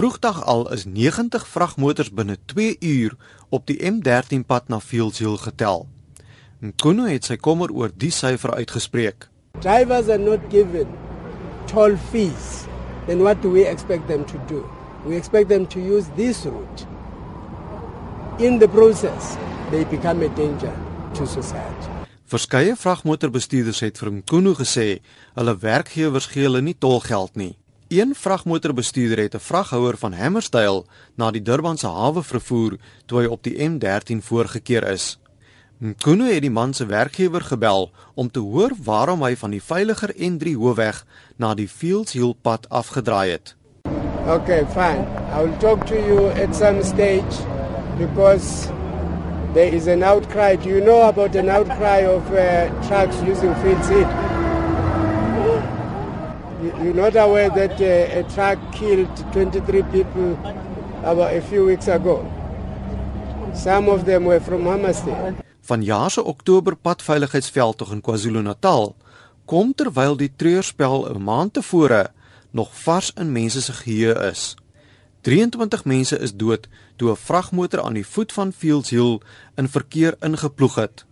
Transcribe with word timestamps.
Vroegdag 0.00 0.44
al 0.44 0.72
is 0.72 0.84
90 0.84 1.48
vragmotors 1.48 2.10
binne 2.10 2.38
2 2.44 2.76
uur 2.80 3.16
op 3.48 3.66
die 3.66 3.76
M13 3.90 4.46
pad 4.46 4.68
na 4.68 4.78
Fields 4.80 5.18
Hill 5.18 5.36
getel. 5.36 5.84
Nkunu 6.64 7.04
het 7.10 7.28
sy 7.28 7.36
kommer 7.36 7.68
oor 7.68 7.92
die 7.92 8.08
syfer 8.08 8.54
uitgespreek. 8.56 9.28
Drivers 9.60 10.08
are 10.08 10.22
not 10.22 10.48
given 10.48 10.88
toll 11.68 11.98
fees. 12.08 12.64
Then 13.10 13.20
what 13.20 13.44
do 13.44 13.52
we 13.52 13.68
expect 13.68 14.08
them 14.08 14.24
to 14.24 14.40
do? 14.48 14.64
We 15.04 15.20
expect 15.20 15.52
them 15.52 15.68
to 15.68 15.84
use 15.84 16.08
this 16.16 16.46
route. 16.48 16.88
In 18.38 18.56
the 18.58 18.72
process, 18.72 19.36
they 19.68 19.84
become 19.84 20.24
a 20.24 20.32
danger 20.32 20.72
to 21.12 21.26
society. 21.26 21.92
Verskeie 22.24 22.72
vragmotorbestuurders 22.72 23.84
het 23.84 24.00
vir 24.00 24.16
Nkunu 24.22 24.56
gesê 24.56 25.02
hulle 25.36 25.60
werkgewers 25.60 26.32
gee 26.32 26.48
hulle 26.48 26.64
nie 26.64 26.78
tolgeld 26.78 27.36
nie. 27.36 27.59
Een 27.90 28.14
vragmotorbestuurder 28.14 29.18
het 29.18 29.34
'n 29.34 29.38
vraghouer 29.38 29.96
van 29.96 30.12
Hammersdale 30.12 30.84
na 31.14 31.30
die 31.30 31.42
Durbanse 31.42 31.86
hawe 31.86 32.22
vervoer 32.22 32.76
toe 33.06 33.20
hy 33.20 33.26
op 33.26 33.42
die 33.42 33.68
M13 33.68 34.22
voorgekeer 34.22 34.88
is. 34.88 35.18
Nkunu 35.78 36.32
het 36.32 36.40
die 36.40 36.50
man 36.50 36.74
se 36.74 36.86
werkgewer 36.86 37.40
gebel 37.40 37.90
om 38.14 38.30
te 38.30 38.38
hoor 38.38 38.70
waarom 38.82 39.22
hy 39.22 39.36
van 39.36 39.50
die 39.50 39.62
veiliger 39.62 40.14
N3 40.14 40.54
hoofweg 40.54 41.06
na 41.36 41.54
die 41.54 41.68
Fields 41.68 42.12
Hill 42.12 42.34
pad 42.42 42.68
afgedraai 42.68 43.30
het. 43.30 43.56
Okay, 44.26 44.66
fine. 44.66 45.04
I 45.34 45.42
will 45.42 45.56
talk 45.58 45.86
to 45.86 45.94
you 45.94 46.28
at 46.28 46.56
some 46.56 46.84
stage 46.84 47.34
because 47.98 48.68
there 49.52 49.76
is 49.76 49.86
an 49.86 50.02
outcry. 50.02 50.56
Do 50.56 50.68
you 50.68 50.80
know 50.80 51.02
about 51.02 51.34
an 51.36 51.48
outcry 51.48 52.06
of 52.06 52.22
uh, 52.30 52.86
trucks 52.86 53.16
using 53.26 53.54
field 53.54 53.84
seed? 53.84 54.29
You're 56.78 56.94
not 56.94 57.16
aware 57.16 57.50
that 57.50 57.80
uh, 57.80 58.18
a 58.18 58.22
truck 58.34 58.58
killed 58.72 59.32
23 59.32 59.82
people 59.82 60.38
about 61.02 61.32
a 61.32 61.42
few 61.42 61.64
weeks 61.64 61.88
ago. 61.88 62.24
Some 63.54 63.88
of 63.88 64.04
them 64.04 64.24
were 64.24 64.40
from 64.40 64.66
Hammersmith. 64.66 65.34
Van 65.60 65.82
jaar 65.82 66.10
se 66.10 66.24
Oktober 66.24 66.76
padveiligheidsveldtog 66.76 67.92
in 67.92 68.00
KwaZulu-Natal 68.00 68.96
kom 69.44 69.74
terwyl 69.74 70.16
die 70.16 70.32
treurspel 70.36 71.08
'n 71.10 71.22
maand 71.22 71.52
tevore 71.52 72.12
nog 72.50 72.70
vars 72.82 73.12
in 73.16 73.32
mense 73.32 73.62
se 73.62 73.72
geheue 73.72 74.14
is. 74.30 74.56
23 75.20 75.84
mense 75.84 76.18
is 76.18 76.32
dood 76.34 76.68
toe 76.96 77.10
'n 77.10 77.16
vragmotor 77.16 77.82
aan 77.82 77.94
die 77.94 78.06
voet 78.06 78.32
van 78.32 78.52
Fields 78.52 78.90
Hill 78.90 79.20
in 79.54 79.68
verkeer 79.68 80.16
ingeploeg 80.20 80.74
het. 80.74 81.04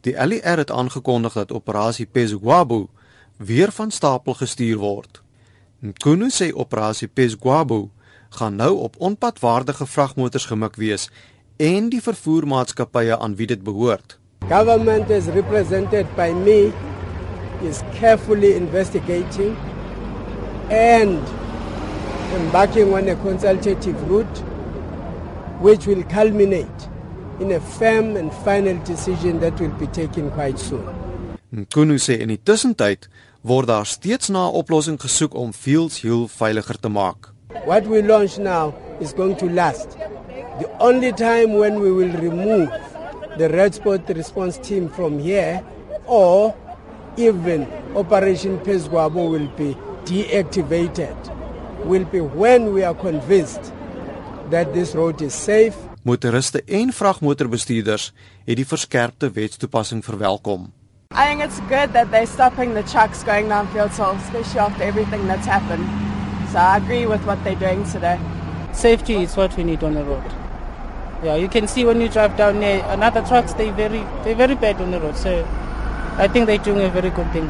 Die 0.00 0.26
LER 0.26 0.56
het 0.56 0.70
aangekondig 0.70 1.32
dat 1.32 1.52
operasie 1.52 2.06
Pesgwabu 2.06 2.86
weer 3.36 3.72
van 3.72 3.90
stapel 3.90 4.34
gestuur 4.34 4.76
word. 4.76 5.22
Nkunu 5.78 6.30
sê 6.30 6.50
operasie 6.52 7.08
Pesgwabu 7.08 7.88
gaan 8.28 8.56
nou 8.56 8.76
op 8.76 8.94
onpadwaardige 8.98 9.86
vragmotors 9.86 10.44
gemik 10.44 10.76
wees 10.76 11.10
en 11.56 11.88
die 11.88 12.02
vervoermaatskappye 12.02 13.18
aan 13.18 13.36
wie 13.36 13.46
dit 13.46 13.62
behoort. 13.62 14.18
Government 14.48 15.10
is 15.10 15.26
represented 15.26 16.06
by 16.16 16.32
me 16.44 16.72
is 17.62 17.80
carefully 18.00 18.54
investigating 18.54 19.56
and 20.70 21.22
embarking 22.34 22.92
on 22.92 23.08
a 23.08 23.16
consultative 23.22 24.08
route 24.08 24.42
which 25.60 25.86
will 25.86 26.04
culminate 26.04 26.88
in 27.40 27.52
a 27.52 27.60
firm 27.60 28.16
and 28.16 28.32
final 28.44 28.78
decision 28.84 29.40
that 29.40 29.60
will 29.60 29.74
be 29.78 29.86
taken 29.86 30.30
quite 30.30 30.58
soon. 30.58 31.05
Nkunu 31.50 31.98
sê 31.98 32.18
in 32.20 32.28
die 32.28 32.40
tussentyd 32.42 33.08
word 33.46 33.68
daar 33.70 33.86
steeds 33.86 34.28
na 34.28 34.48
'n 34.48 34.56
oplossing 34.60 35.00
gesoek 35.00 35.34
om 35.34 35.52
Fields 35.52 36.00
Hill 36.00 36.26
veiliger 36.28 36.78
te 36.80 36.88
maak. 36.88 37.32
What 37.64 37.86
we 37.86 38.02
launch 38.02 38.38
now 38.38 38.74
is 39.00 39.12
going 39.12 39.36
to 39.38 39.48
last. 39.50 39.88
The 40.58 40.68
only 40.78 41.12
time 41.12 41.58
when 41.58 41.80
we 41.80 41.90
will 41.90 42.14
remove 42.20 42.68
the 43.38 43.48
Red 43.48 43.74
Spot 43.74 44.00
response 44.08 44.58
team 44.58 44.88
from 44.88 45.18
here 45.18 45.62
or 46.06 46.54
even 47.16 47.66
Operation 47.94 48.58
Pesguabo 48.60 49.30
will 49.30 49.50
be 49.56 49.76
deactivated 50.04 51.16
will 51.84 52.04
be 52.04 52.20
when 52.20 52.72
we 52.72 52.84
are 52.84 52.94
convinced 52.94 53.72
that 54.50 54.72
this 54.72 54.94
road 54.94 55.20
is 55.20 55.34
safe. 55.34 55.76
Motoriste 56.02 56.62
en 56.66 56.92
vragmotorbestuurders 56.92 58.12
het 58.46 58.56
die 58.56 58.66
verskerpte 58.66 59.30
wetstoepassing 59.30 60.04
verwelkom. 60.04 60.70
I 61.12 61.28
think 61.28 61.40
it's 61.40 61.60
good 61.60 61.94
that 61.94 62.10
they're 62.10 62.26
stopping 62.26 62.74
the 62.74 62.82
trucks 62.82 63.24
going 63.24 63.48
down 63.48 63.68
Fields 63.68 63.96
Hill, 63.96 64.10
especially 64.10 64.60
after 64.60 64.82
everything 64.82 65.26
that's 65.26 65.46
happened. 65.46 65.86
So 66.50 66.58
I 66.58 66.76
agree 66.76 67.06
with 67.06 67.24
what 67.24 67.42
they're 67.42 67.54
doing 67.54 67.84
today. 67.84 68.20
Safety 68.74 69.22
is 69.22 69.34
what 69.34 69.56
we 69.56 69.64
need 69.64 69.82
on 69.82 69.94
the 69.94 70.04
road. 70.04 70.22
Yeah, 71.24 71.36
you 71.36 71.48
can 71.48 71.68
see 71.68 71.86
when 71.86 72.02
you 72.02 72.10
drive 72.10 72.36
down 72.36 72.60
there, 72.60 72.84
another 72.90 73.22
trucks 73.22 73.54
they 73.54 73.70
very 73.70 74.04
they 74.24 74.34
very 74.34 74.54
bad 74.54 74.78
on 74.80 74.90
the 74.90 75.00
road. 75.00 75.16
So 75.16 75.42
I 76.18 76.28
think 76.28 76.46
they're 76.46 76.58
doing 76.58 76.84
a 76.84 76.90
very 76.90 77.08
good 77.08 77.32
thing. 77.32 77.46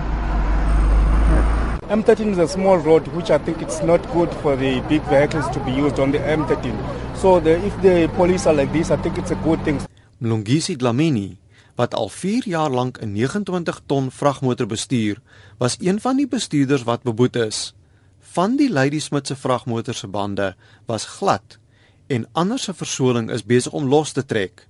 M13 1.91 2.33
is 2.33 2.39
a 2.39 2.47
small 2.47 2.79
road 2.79 3.09
which 3.09 3.31
I 3.31 3.39
think 3.39 3.61
it's 3.63 3.83
not 3.83 4.01
good 4.13 4.33
for 4.37 4.55
the 4.55 4.81
big 4.83 5.03
vehicles 5.03 5.49
to 5.51 5.61
be 5.65 5.73
used 5.73 5.99
on 5.99 6.13
the 6.13 6.19
M13. 6.19 7.17
So 7.17 7.41
the, 7.41 7.59
if 7.65 7.83
the 7.83 8.09
police 8.15 8.47
are 8.47 8.55
like 8.55 8.73
this, 8.73 8.93
I 8.93 8.97
think 8.97 9.19
it's 9.19 9.33
a 9.33 9.37
good 9.37 9.61
thing. 9.65 9.81
Mlungisi 10.23 10.77
Dlamini 10.77 11.37
wat 11.77 11.95
al 11.95 12.09
4 12.09 12.49
jaar 12.49 12.71
lank 12.71 12.99
'n 12.99 13.13
29 13.13 13.81
ton 13.87 14.11
vragmotor 14.11 14.67
bestuur, 14.67 15.21
was 15.59 15.77
een 15.81 16.01
van 16.01 16.17
die 16.17 16.29
bestuurders 16.29 16.83
wat 16.83 17.03
beboet 17.03 17.37
is. 17.37 17.75
Van 18.21 18.57
die 18.57 18.71
Lady 18.71 18.99
Smith 19.01 19.27
se 19.27 19.37
vragmotor 19.37 19.95
se 19.95 20.07
bande 20.07 20.55
was 20.87 21.05
glad 21.05 21.59
en 22.07 22.27
ander 22.33 22.59
se 22.59 22.75
versoling 22.75 23.31
is 23.31 23.45
besig 23.45 23.73
om 23.73 23.89
los 23.89 24.13
te 24.13 24.25
trek. 24.25 24.67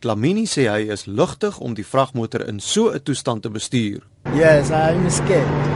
Dlamini 0.00 0.46
sê 0.46 0.64
hy 0.70 0.86
is 0.92 1.04
lugtig 1.04 1.58
om 1.58 1.74
die 1.74 1.86
vragmotor 1.86 2.46
in 2.48 2.60
so 2.60 2.90
'n 2.90 3.02
toestand 3.02 3.42
te 3.42 3.50
bestuur. 3.50 4.06
Yes, 4.34 4.70
I'm 4.70 5.10
scared 5.10 5.68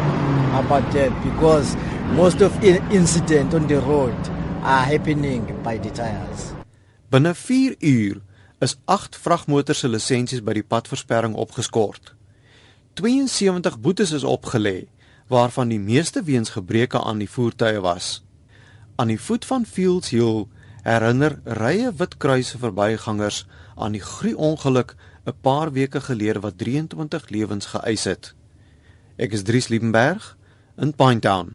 about 0.53 0.93
that 0.93 1.13
because 1.23 1.77
most 2.15 2.41
of 2.41 2.61
the 2.61 2.81
incident 2.91 3.55
on 3.55 3.67
the 3.67 3.81
road 3.81 4.31
are 4.63 4.85
happening 4.85 5.63
by 5.63 5.79
the 5.79 5.91
tires. 5.91 6.53
Binne 7.11 7.35
4 7.35 7.75
uur 7.79 8.21
is 8.59 8.77
8 8.85 9.17
vragmotors 9.17 9.79
se 9.79 9.89
lisensies 9.89 10.43
by 10.43 10.53
die 10.53 10.67
padversperring 10.67 11.35
opgeskort. 11.35 12.15
72 12.95 13.81
boetes 13.81 14.13
is 14.15 14.25
opgelê, 14.25 14.87
waarvan 15.29 15.69
die 15.69 15.81
meeste 15.81 16.23
weens 16.23 16.55
gebreke 16.55 17.01
aan 17.03 17.19
die 17.19 17.31
voertuie 17.31 17.81
was. 17.81 18.23
Aan 18.97 19.11
die 19.11 19.21
voet 19.21 19.45
van 19.45 19.67
Fields 19.67 20.13
Hill 20.15 20.47
herinner 20.85 21.41
rye 21.45 21.91
Witkruise 21.97 22.59
verbygangers 22.59 23.45
aan 23.75 23.93
die 23.93 24.05
gruongeluk 24.05 24.95
'n 25.27 25.35
paar 25.41 25.73
weke 25.73 26.01
gelede 26.01 26.41
wat 26.41 26.59
23 26.59 27.29
lewens 27.29 27.67
geëis 27.67 28.05
het. 28.05 28.35
Ek 29.17 29.33
is 29.33 29.43
Dries 29.43 29.69
Liebenberg 29.69 30.37
in 30.77 30.95
Pinetown. 30.95 31.53